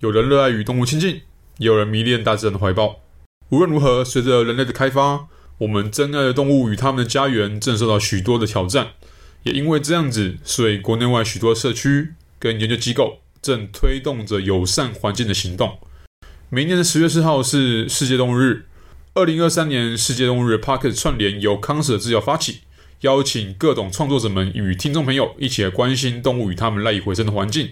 [0.00, 1.22] 有人热爱与动物亲近，
[1.56, 3.00] 也有人迷恋大自然的怀抱。
[3.48, 5.26] 无论如何，随着人类的开发，
[5.58, 8.90] 我们珍爱的动物与他们的家园正受到许多的挑战。
[9.42, 15.78] 也因为这样子，所以国内外许多社区跟研究机构正推动着友善环境的行动。
[16.48, 18.66] 明年的十月四号是世界动物日，
[19.14, 22.60] 二零二三年世界动物日 Podcast 串联由康舍制药发起。
[23.00, 27.70] 邀请各种创作者们与听众朋友一起来关心动物与他们赖以回生的环境。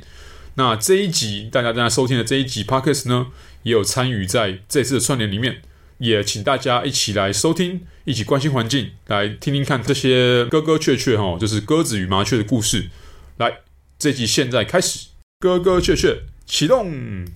[0.57, 3.29] 那这一集大家正在收听的这一集 Podcast 呢，
[3.63, 5.63] 也有参与在这次的串联里面，
[5.99, 12.89] 也请大家一起来收听，一起关心环境，来听听看这些哥哥雀雀哈，就是鸽子与麻雀的故事。
[13.37, 13.59] 来，
[13.99, 15.09] 这集现在开始，
[15.39, 17.27] 哥哥雀雀启动。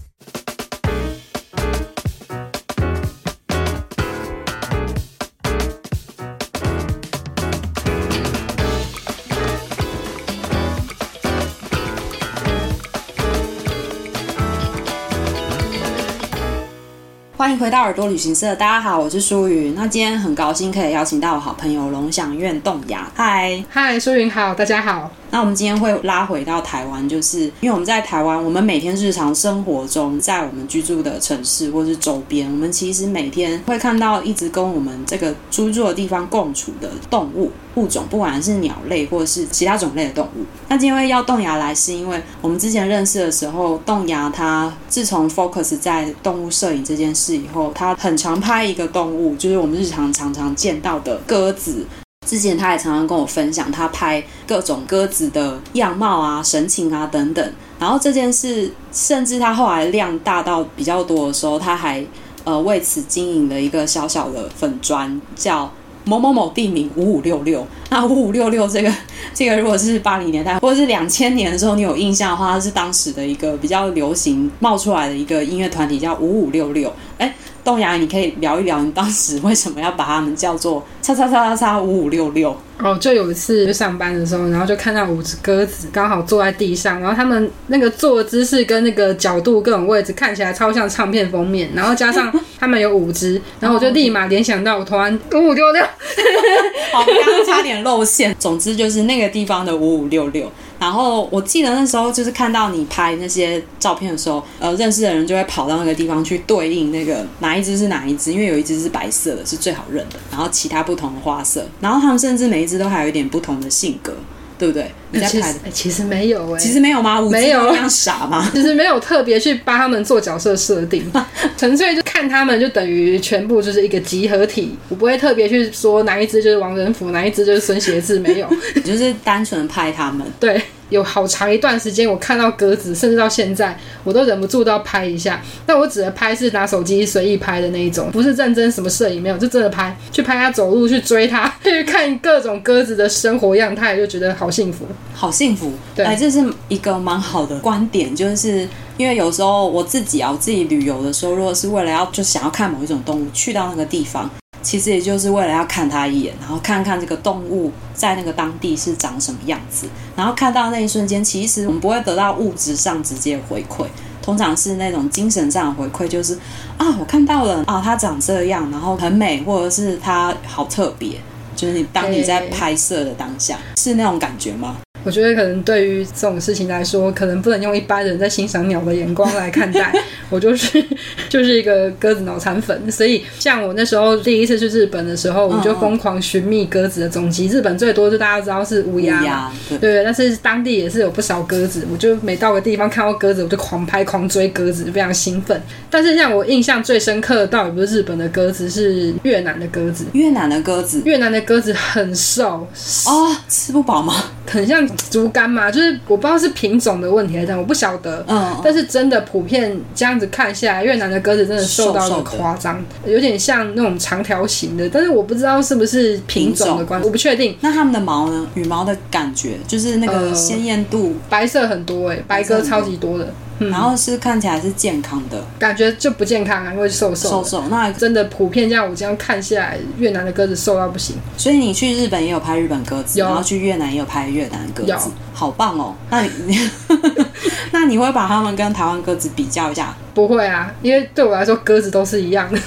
[17.61, 19.75] 回到耳朵旅行社，大家好，我是舒云。
[19.75, 23.07] 那今天很高兴可以邀请到我好朋友龙享苑栋雅。
[23.15, 25.11] 嗨，嗨，舒云好，大家好。
[25.31, 40.45] 那我们今天会拉回到台湾，就是因为我们在台湾，我们每天日常生活中，在我们居住的城市或是周边，我们其实每天会看到一直跟我们这个居住的地方共处的动物物种，不管是鸟类或是其他种类的动物。
[40.69, 51.87] 那今天要冻芽来，是因为我们之前认识的时候，冻芽他自从 focus 在动物摄影这件事以后，他很常拍一个动物，就是我们日常常常见到的鸽子。
[52.31, 57.53] 之前他也常常跟我分享，他拍各种鸽子的样貌啊、神情啊等等。
[57.77, 62.07] 然后这件事，甚至他后来量大到比较多的时候，他还
[62.45, 65.69] 呃为此经营了一个小小的粉专，叫
[66.05, 67.67] 某某某地名五五六六。
[67.89, 68.95] 那五五六六这个
[69.35, 76.93] 这个，如果是八零年代或者是两千年的时候，你有印象的话，它是当时的一个比较流行冒出来的一个音乐团体，叫五五六六。
[77.19, 77.35] 哎。
[77.71, 82.51] 冻芽，你可以聊一聊你当时为什么要把他们叫做“叉叉叉叉叉五五六六”？
[82.83, 95.85] 哦，就有一次就上班的时候，然后就看到五只鸽子刚好坐在地上，然后他们那个坐姿势跟那个角度、各种位置看起来超像唱片封面，然后加上 他们有五只，然后我就立马联想到我突然五五六六，
[96.91, 98.35] 好，刚刚差点露馅。
[98.41, 100.51] 总之就是那个地方的五五六六。
[100.81, 114.15] 然后我记得那时候就是看到你拍那些照片的时候，呃，认识的人就会跑到那个地方去对应那个哪一只是哪一只，因为有一只是白色的，是最好认的，然后其他不同的花色，然后他们甚至每一只都还有一点不同的性格，
[114.61, 114.93] 对不对？
[115.11, 117.19] 你在其实，其实没有哎、欸，其实没有吗？
[117.23, 118.49] 没有这样傻吗？
[118.53, 121.11] 其 实没有特别去帮他们做角色设定，
[121.57, 128.47] 纯粹就看他们就等于全部就是一个集合体，我不会特别去说哪一只就是王仁甫，哪一只就是孙协志，没有，
[128.85, 130.61] 就是单纯拍他们，对。
[130.91, 135.43] 有好长一段时间，我看到鸽子，甚至到现在，我都忍不住都要拍一下。
[135.65, 145.73] 但我指的拍是拿手机随意拍的那一种，不是认真什么摄影，没有，就真的拍，去拍它走路，去追它，去看各种鸽子的生活样态，就觉得好幸福，好幸福。
[145.95, 154.29] 对，哎，这是一个蛮好的观点，就是因为有时候我自己啊，我自己旅游的时候，如果是为了要就想要看某一种动物，去到那个地方。
[154.63, 163.87] 其实也就是为了要看它一眼，然后看看这个动物在那个当地是长什么样子，然后看到那一瞬间，其实我们不会得到物质上直接回馈，
[164.23, 166.39] 通常是那种精神上的回馈，就是
[166.77, 171.21] 啊，我看到了啊，它长这样，然后很美，或者是它好特别，
[171.57, 174.77] 就是你当你在拍摄的当下，是那种感觉吗？
[175.05, 179.93] 我觉得可能对于这种事情来说，可能不能用一般人在欣赏鸟的眼光来看待。
[180.31, 180.85] 我就是
[181.29, 187.49] 就是一个鸽子脑残粉，所以像我那时候第一次去日本的时候，我就疯狂寻觅鸽子的踪迹。
[187.49, 191.85] 日本最多就大家知道是乌鸦，对对，但是当地也是有不少鸽子。
[191.91, 195.61] 我就每到个地方看到鸽子，我就狂拍狂追鸽子，非常兴奋。
[195.91, 200.07] 但是像我印象最深刻的，倒也不是日本的鸽子，是越南的鸽子。
[200.13, 202.69] 越南的鸽子，越南的鸽子很瘦
[203.07, 204.15] 哦，吃不饱吗？
[204.47, 204.89] 很像。
[205.11, 208.25] 竹竿嘛，就是我不知道是品种的问题还是怎样，我不晓得。
[208.29, 214.89] 嗯，但是真的普遍这样子看下来，越南的鸽子真的瘦到很夸张，有点像那种长条形的。
[214.89, 217.57] 但是我不知道是不是品种的关系，我不确定。
[217.61, 218.47] 那它们的毛呢？
[218.55, 223.33] 羽毛的感觉就是那个鲜艳度，呃、白色很多哎、欸，白鸽超级多的。
[223.69, 227.65] 然后是看起来是健康的，感觉就不健康啊，因为瘦瘦瘦瘦。
[227.69, 231.17] 那真的普遍这样，我这样看下来，越南的鸽子瘦到不行。
[231.37, 235.95] 所以你去日本也有拍日本鸽子，然后去越南也有拍越南鸽子，好棒哦。
[236.09, 236.71] 那你
[237.73, 239.95] 那你会把它们跟台湾鸽子比较一下？
[240.13, 242.59] 不会啊，因为对我来说鸽子都是一样的。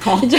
[0.00, 0.36] 好 就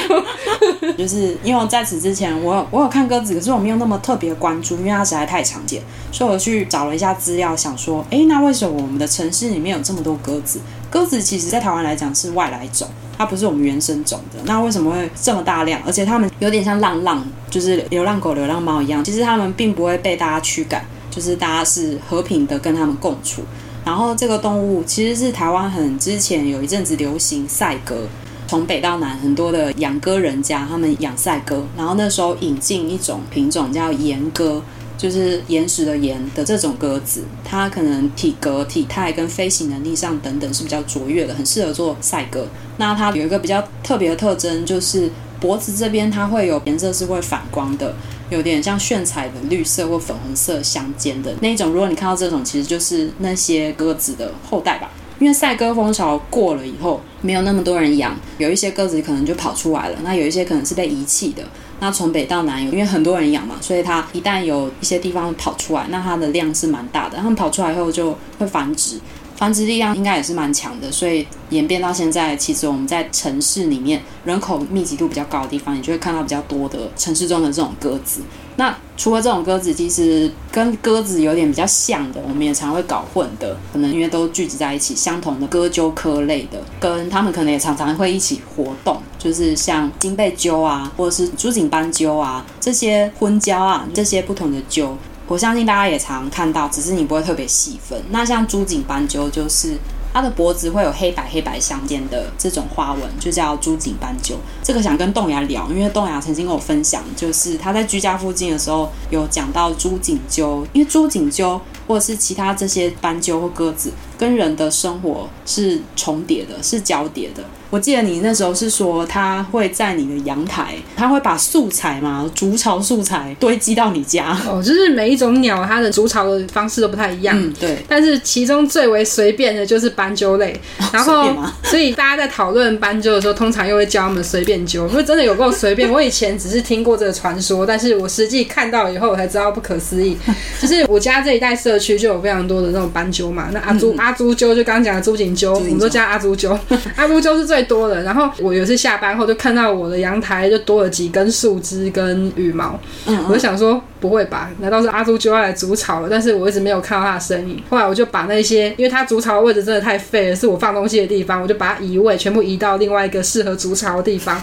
[0.98, 5.82] 就是因为在此之前，我有我有看鸽子，可是我没有那么特别关注，因为它实在太常见，
[6.12, 10.60] 所以我去找了一下资料，想说，哎，那为什么我们的城市里面有这么多鸽子？
[10.90, 12.88] 鸽子其实在台湾来讲是外来种，
[13.18, 14.40] 它不是我们原生种的。
[14.46, 15.82] 那为什么会这么大量？
[15.86, 19.04] 而且它们有点像浪浪，就是流浪狗、流浪猫一样。
[19.04, 23.42] 其实它们并不会被大家驱赶，就是大家是和平的跟它们共处。
[23.84, 28.08] 然后这个动物其实是台湾很之前有一阵子流行赛鸽，
[28.54, 34.62] 从北到南很多的养鸽人家他们养赛鸽，然后那时候引进一种品种叫岩鸽。
[34.96, 42.48] 就是岩石的岩的这种鸽子，它可能体格、体态跟飞行能力上等等是比较卓越的，很适合做赛鸽。
[42.78, 45.10] 那它有一个比较特别的特征，就是
[45.42, 47.96] 脖子这边它会有颜色是会反光的，
[48.30, 51.72] 有点像炫彩的绿色或粉红色相间的那一种。
[51.72, 54.92] 如果你看到这种，其实就是那些鸽子的后代吧。
[55.20, 61.44] 因为赛鸽风潮过了以后，没有那么多人养，有一些鸽子可能就跑出来了，那有一些可能是被遗弃的。
[61.80, 67.18] 那从北到南有，因为很多人养嘛，所以它一旦有一些地方跑出来，那它的量是蛮大的。
[67.18, 69.00] 它们跑出来后就会繁殖，
[69.36, 78.22] 繁殖力量应该也是蛮强的，所以演变到现在，其实我们在城市里面人口密集度比较高的地方，你就会看到比较多的城市中的这种鸽子。
[78.56, 94.96] 那除了这种鸽子，其实跟鸽子有点比较像的，我们也常会搞混的，可能因为都聚集在一起，相同的鸽鸠科类的，跟他们可能也常常会一起活动，就是像金背鸠啊，或者是朱颈斑鸠啊，这些婚交啊，这些不同的鸠，
[95.28, 98.00] 我相信大家也常看到，只是你不会特别细分。
[98.12, 99.78] 那像朱颈斑鸠就是。
[100.14, 104.36] 它的脖子会有黑白黑白相间的这种花纹，就叫朱颈斑鸠。
[104.62, 117.44] 这个想跟豆芽聊，因为豆芽曾经跟我分享，就是他在居家附近的时候有讲到朱颈鸠，因为朱颈鸠或者是其他这些斑鸠或鸽子跟人的生活是重叠的，是交叠的。
[117.74, 124.40] 我记得你那时候是说，它会在你的阳台，它会把素材嘛，筑巢素材堆积到你家。
[124.48, 127.36] 哦，就是每一种鸟，它的筑巢的方式都不太一样。
[127.36, 127.80] 嗯，对。
[127.88, 130.56] 但是其中最为随便的就是斑鸠类。
[130.92, 135.90] 然后，哦、 所以大家在讨论斑鸠的时候，通常又会教他们随便鸠，因为真的有够随便。
[135.92, 140.16] 我以前只是听过这个传说，但是我实际看到以后，我才知道不可思议。
[140.62, 143.50] 就是我家这一带社区就有非常多的那种斑鸠嘛。
[143.52, 146.56] 那阿朱、嗯、阿朱鸠就刚刚讲的朱颈鸠，我们都叫阿朱鸠。
[146.96, 154.50] 阿朱鸠是最多了，然后我有一次下班后就看到我的阳台就多了几根树枝跟羽毛，嗯嗯，我就想说不会吧？
[154.60, 156.08] 难道是阿朱就要来筑巢了？
[156.10, 157.62] 但是我一直没有看到它的身影。
[157.70, 164.42] 后来我就把那些，因为它筑巢的位置真的太废了，是我放东西的地方，我就把它移位，全部移到另外一个适合筑巢的地方。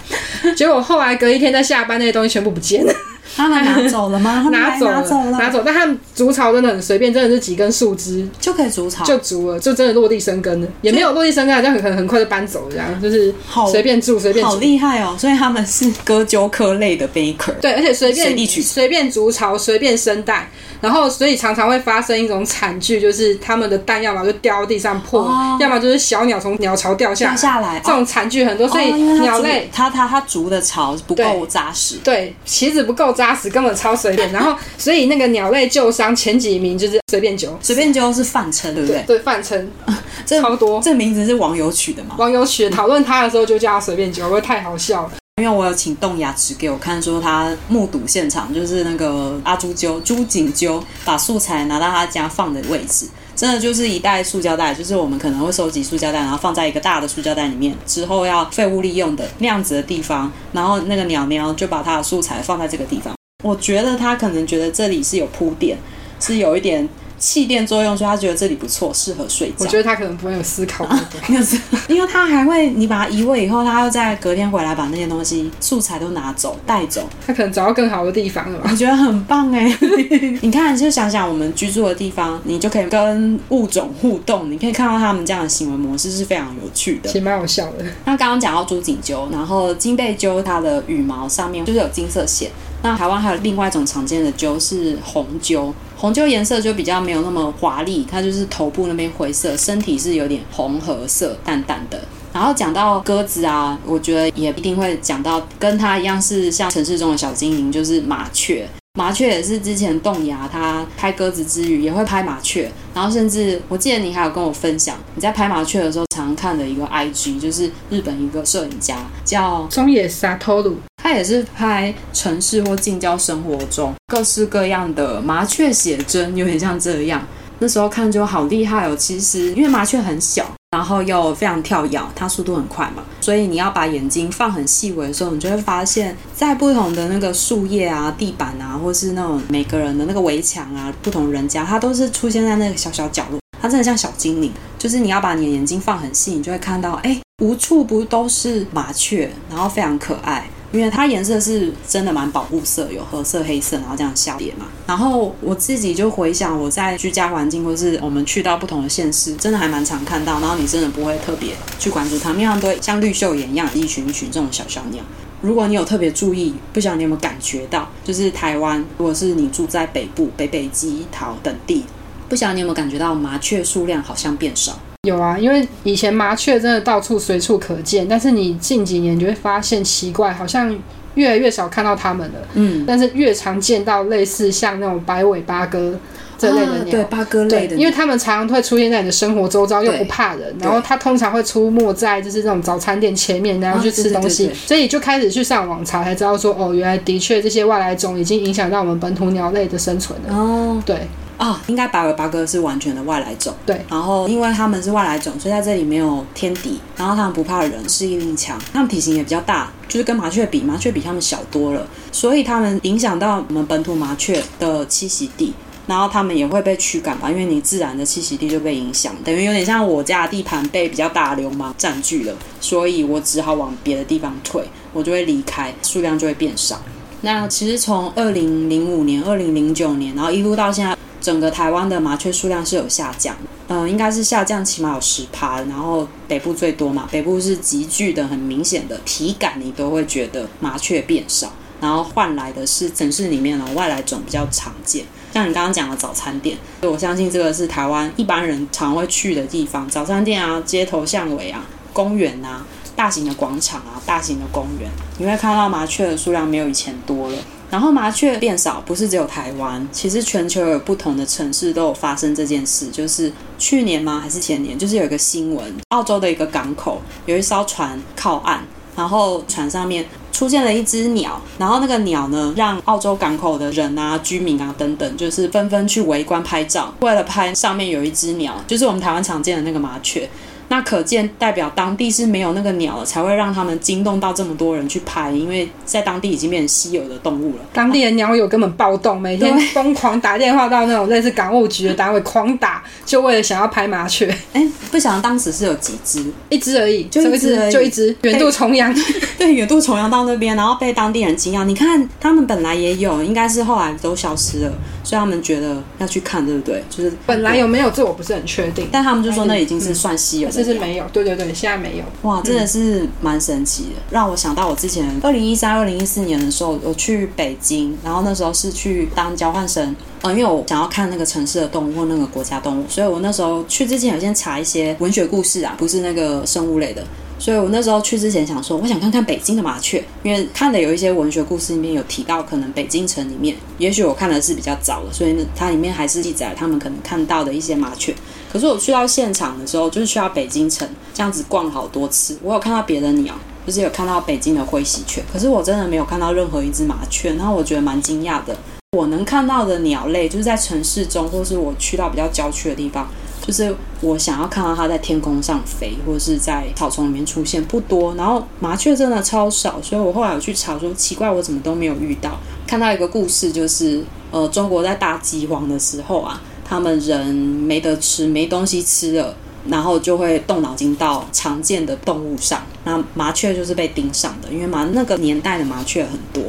[0.57, 2.93] 结果后来隔一天在下班，那些东西全部不见了。
[3.37, 4.47] 他们拿走了吗？
[4.51, 5.63] 拿走了，拿走了，拿走。
[5.65, 13.35] 但他们筑巢真的很随便，真的是几根树枝就可以筑巢，就筑了，就真的落地生根了，也没有落地生根，好像很很很快就搬走这样，就是
[13.71, 14.45] 随便住随便。
[14.45, 15.15] 好厉害哦！
[15.19, 20.49] 所以他们是割鸠科类的 baker，对，而且随便随便筑巢，随便生蛋。
[20.81, 27.31] 然后，所以常常会发生一种惨剧，就是他们的蛋要么就掉到地上破，哦、要么就是小鸟从鸟巢掉下来。
[27.33, 28.67] 掉下来，这种惨剧很多。
[28.67, 28.91] 哦、所以
[29.21, 34.33] 鸟类，它它它筑的巢不够扎实，对，棋子不够扎实，根本超随便。
[34.33, 39.03] 然后，所以那个鸟类救伤前几名就是随便揪，随便揪是泛称，对不对？
[39.07, 39.71] 对，泛称。
[40.25, 42.15] 这超多，这名字是网友取的嘛？
[42.17, 45.13] 网友取的，讨论它的时候就叫它随便揪，因为太好笑了。
[45.43, 63.15] 因为我有请动牙齿给我看，说他目睹现场，就是那个阿朱鸠、朱锦鸠把素材拿到他家放的位置，真的就是一袋塑胶袋，就是我们可能会收集塑胶袋，然后放在一个大的塑胶袋里面，之后要废物利用的那样子的地方，然后那个鸟鸟就把它的素材放在这个地方。
[63.43, 65.77] 我觉得他可能觉得这里是有铺垫，
[66.19, 66.89] 是有一点。
[67.21, 69.57] 气垫作用，所以他觉得这里不错，适合睡觉。
[69.59, 70.89] 我觉得他可能不会有思考，
[71.29, 71.47] 因为
[71.87, 77.07] 因为他还会，你把它移位以后，他又在隔天回来把那些东西素材都拿走带走。
[77.27, 78.71] 他可能找到更好的地方了吧？
[78.73, 79.71] 我觉得很棒哎！
[80.41, 87.85] 你看，就想想我们居住的地方，你就可以跟物种互动，你可以看到他们这样的行为模式是非常有趣的，其实蛮好笑的。
[88.07, 92.51] 那刚刚讲到朱颈鸠，然后金背鸠，它的羽毛上面就是有金色线。
[92.83, 95.73] 那台湾还有另外一种常见的鸠是红鸠。
[95.97, 102.01] 红鸠颜色就比较没有那么华丽，它就是头部那边灰色，身体是有点红褐色，淡淡的。
[102.33, 108.67] 然后讲到鸽子啊，我觉得也一定会讲到跟它一样是像城市中的小精灵，就是麻雀。
[108.99, 112.71] 麻雀也是之前动牙，他拍鸽子之余也会拍麻雀。
[112.93, 120.77] 然后甚至我记得你还有跟我分享，你在拍麻雀的时候常常看的一个 IG，就是日本一个摄影家叫中野沙托鲁。
[121.11, 127.21] 他也是拍城市或近郊生活中各式各样的麻雀写真，有点像这样。
[127.59, 128.95] 那时候看就好厉害哦。
[128.95, 143.41] 其实因为麻雀很小，然后又非常跳跃，它速度很快嘛，所以你要把眼睛放很细微的时候，你就会发现，在不同的那个树叶啊、地板啊，或是那种每个人的那个围墙啊，不同人家，它都是出现在那个小小角落。
[143.61, 150.49] 它真的像小精灵，就是你要把你的眼睛放很细，你就会看到，哎，无处不都是麻雀，然后非常可爱。
[150.73, 154.67] 因为它颜色是真的蛮保护色，有褐色、黑色，然后这样下叠嘛。
[154.87, 160.41] 然后我自己就回想我在居家环境，或是我们去到不同的县市，真的还蛮常看到。
[160.41, 165.03] 然后你真的不会特别去关注它，因为它们都像绿绣眼一样一群一群这种小小鸟。
[165.43, 171.85] 如果你有特别注意，不晓得你有没有感觉到，就是台湾，如果是你住在北部、北北基桃等地，
[172.29, 174.79] 不晓得你有没有感觉到麻雀数量好像变少。
[175.09, 180.77] 有啊，因为以前麻雀真的到处随处可见，但是你近几年就会发现奇怪，好像
[181.15, 182.35] 越来越少看到它们了。
[182.53, 185.99] 嗯，但是越常见到类似像那种白尾八哥
[186.37, 200.35] 这类的鸟，啊、对八哥类的，因为它们常常会出现在你的生活周遭，又不怕人，然后它通常会出没在就是这种早餐店前面，然后去吃东西，啊、对对对对，所以就开始去上网查，才知道说哦，原来的确这些外来种已经影响到我们本土鸟类的生存了。
[200.35, 201.09] 哦，对。
[201.41, 203.55] 啊、哦，应该白尾八哥是完全的外来种。
[203.65, 215.55] 对，然后因为他们是外来种，所以在这里没有天敌，然后他们不怕人，适应力强，他们体型也比较大，就是跟麻雀比，麻雀比他们小多了，所以他们影响到我们本土麻雀的栖息地，
[215.87, 226.79] 然后他们也会被驱赶吧，因为你自然的栖息地就被影响，等于有点像我家的地盘被比较大的流氓占据了，所以我只好往别的地方退，我就会离开，数量就会变少。
[227.23, 230.95] 那其实从二零零五年、二零零九年，然后一路到现在。
[231.21, 233.37] 整个台湾的麻雀数量是有下降，
[233.69, 252.65] 嗯、呃，应该是下降起码有十趴，然后北部最多嘛，北部是急剧的，很明显的体感你都会觉得麻雀变少，然后换来的是城市里面的外来种比较常见，像你刚刚讲的早餐店，我相信这个是台湾一般人常会去的地方，早餐店啊，街头巷尾啊，公园啊，
[253.01, 257.39] 大型的广场啊，大型的公园，你会看到麻雀的数量没有以前多了。
[257.71, 262.89] 然后麻雀变少，不是只有台湾，其实全球有不同的城市都有发生这件事。
[262.89, 264.21] 就是去年吗？
[264.23, 264.79] 还是前年？
[264.79, 268.61] 就是有一个新闻，澳洲的一个港口有一艘船靠岸，
[268.95, 280.29] 然后船上面出现了一只鸟，然后那个鸟呢，让澳洲港口的人啊、居民啊等等，就是纷纷去围观拍照，为了拍上面有一只鸟，就是我们台湾常见的那个麻雀。
[280.71, 287.63] 那可见代表当地是没有那个鸟了，才会让他们惊动到这么多人去拍，因为在当地已经变成稀有的动物了。
[287.73, 294.33] 当地的鸟友根本暴动，每天疯狂打电话到那种类似港务局的单位狂打，就为了想要拍麻雀。
[294.53, 298.95] 哎，不晓得当时是有几只，一只而已，就一只，就一只远渡重洋，
[299.37, 301.65] 对，远渡重洋到那边，然后被当地人惊讶。
[301.65, 304.73] 你看，他们本来也有，应该是后来都消失了，
[305.03, 306.83] 所以他们觉得要去看，对不对？
[306.91, 310.55] 就是本来有没有这我不是很确定，但他们就说那已经是算稀有的。
[310.55, 312.05] 这是没有，对对对，现在没有。
[312.23, 327.03] 哇，真的是蛮神奇的，让我想到我之前二零一三、二零一四年的时候，我去北京，然后那时候是去当交换生，嗯，因为我想要看那个城市的动物或那个国家动物，所以我那时候去之前有先查一些文学故事啊，不是那个生物类的。
[327.41, 338.15] 所以我那时候去之前想说，我想看看北京的麻雀，因为看的有一些文学故事里面有提到，可能北京城里面，也许我看的是比较早的，所以呢，它里面还是记载他们可能看到的一些麻雀。
[338.53, 343.35] 可是我去到现场的时候，就是去到北京城这样子逛好多次，我有看到别的鸟，
[343.67, 348.55] 就是有看到北京的灰喜鹊，可是我真的没有看到任何一只麻雀，然后我觉得蛮惊讶的。
[348.97, 353.09] 我能看到的鸟类，就是在城市中，或是我去到比较郊区的地方。
[353.51, 362.39] 就是我想要看到它在天空上飞，或者是在草丛里面出现不多，然后麻雀真的超少，所以我后来有去查说奇怪，我怎么都没有遇到。
[362.65, 369.35] 看到一个故事，就是呃，中国在大饥荒的时候啊，他们人没得吃，没东西吃了，
[369.67, 376.45] 然后就会动脑筋到常见的动物上，那麻雀就是被盯上的，因为麻那个年代的麻雀很多，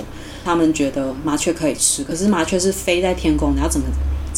[0.46, 3.88] 他们觉得麻雀可以吃，可是麻雀是飞在天空，你要怎么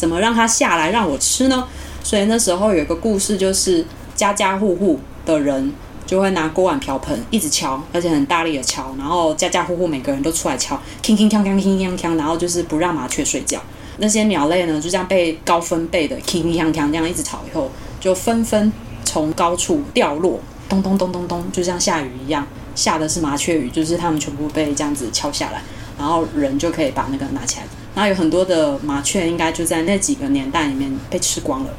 [0.04, 1.66] 怎么让它下来让我吃呢？
[2.02, 3.82] 所以那时候有一个故事，就是
[4.14, 5.72] 家家户户的人
[6.04, 13.58] 就会拿锅碗瓢盆一直敲，而且很大力的敲，然后家家户户每个人都出来敲，铿铿锵锵铿锵锵，然后就是不让麻雀睡觉。
[13.96, 18.70] 那些鸟类呢，就这样被高分贝的铿铿锵锵这样一直吵以后，就纷纷
[19.06, 25.62] 从高处掉落，咚咚咚咚咚，就像下雨一样，下的是麻雀雨，就是它们全部被这样子敲下来，
[25.98, 27.64] 然后人就可以把那个拿起来。
[27.94, 31.70] 然后有很多的麻雀，应该就在那几个年代里面被吃光了。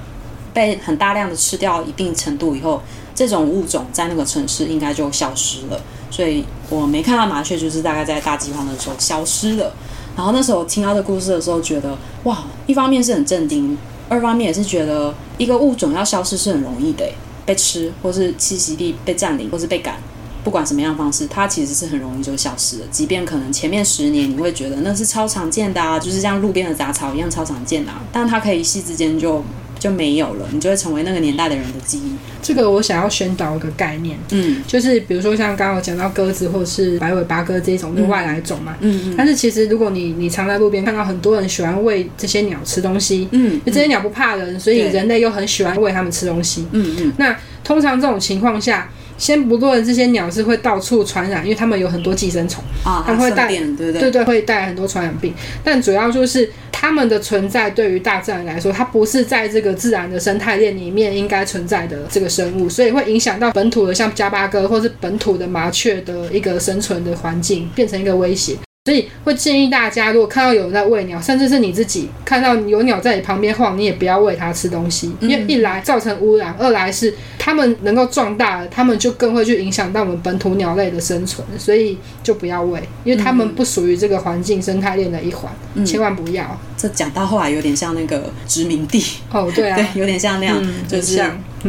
[0.54, 2.82] 被很大量的吃掉一定程度以后，
[3.14, 5.82] 这种物种在那个城市应该就消失了。
[6.10, 9.74] 所以我没看到麻雀，就是大概在大饥荒的时候消失了。
[10.16, 17.06] 然后那时候听到这故事的时候，觉得哇，一方面是很震惊，二方面也是觉得一个物种要消失是很容易的，
[17.46, 20.00] 被吃或是栖息地被占领或是被赶，
[20.46, 22.86] 不管什么样方式，它其实是很容易就消失了。
[22.90, 29.44] 即便可能前面十年你会觉得那是超常见的啊，就是像路边的杂草一样超常见的啊，但它可以一夕之间就。
[29.78, 32.16] 就没有了，你就会成为那个年代的人的记忆。
[32.42, 48.90] 这个我想要宣导一个概念，嗯，就是比如说像刚刚我讲到鸽子或者是白尾八哥这种是外来种嘛，嗯嗯，但是其实如果你你常在路边看到很多人喜欢喂这些鸟吃东西，嗯，这些鸟不怕人，所以人类又很喜欢喂它们吃东西，嗯嗯，那通常这种情况下。
[49.18, 55.34] 先不论这些鸟是会到处传染，因为它们有很多寄生虫啊，它们会带，对对对对，会带来很多传染病。
[55.64, 68.56] 但主要就是它们的存在对于大自然来说，它不是在这个自然的生态链里面应该存在的这个生物，所以会影响到本土的像加巴哥或是本土的麻雀的一个生存的环境，变成一个威胁。
[68.86, 86.56] 所以会建议大家，如果看到有人在喂鸟，甚至是你自己看到有鸟在你旁边晃，你也不要喂它吃东西，因为一来造成污染，二来是它们能够壮大，它们就更会去影响到我们本土鸟类的生存，所以就不要喂，因为它们不属于这个环境生态链的一环，嗯、千万不要。
[86.78, 91.20] 这讲到后来有点像那个殖民地哦，对啊， 对，有点像那样，嗯、就是。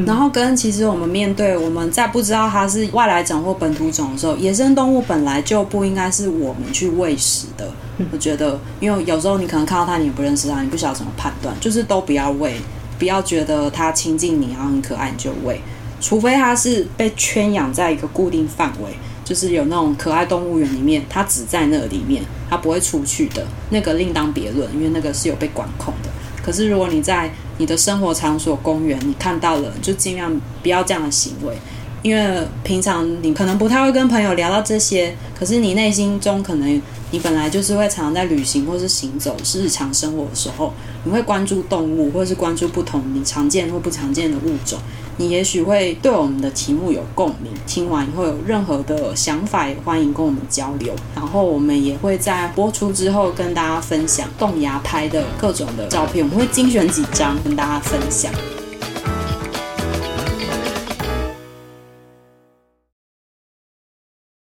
[0.04, 7.70] 然后跟其实我们面对我们在不知道它是外来种或本土种的时候，野生动物本来就不应该是我们去喂食的。
[8.12, 12.56] 我觉得，因为有时候你可能看到它，你也不认识它，你不晓得怎么判断，就是都不要喂，
[12.98, 15.60] 不要觉得它亲近你然后很可爱你就喂，
[16.00, 18.90] 除非它是被圈养在一个固定范围，
[19.24, 26.10] 就是有那种可爱动物园里面，它只在那里面，它不会出去的，那个另当别论，因为那个是有被管控的。
[26.46, 31.58] 可是如果你在你的生活场所、公园，你看到了，就尽量不要这样的行为，
[32.06, 40.72] 因为平常你可能不太会跟朋友聊到这些，可是你内心中可能你本来就是会常常在旅行或是行走是日常生活的时候，
[41.02, 44.78] 你会关注动物，或是关注不同你常见或不常见的物种。
[45.16, 50.94] 你也许会对我们的题目有共鸣，听完以后有任何的想法，也欢迎跟我们交流。
[51.16, 58.30] 然后我们也会在播出之后跟大家分享动牙拍的各种的照片，我们会精选几张跟大家分享。